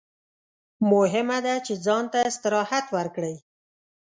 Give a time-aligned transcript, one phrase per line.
[0.91, 3.35] مهمه ده چې ځان ته استراحت ورکړئ.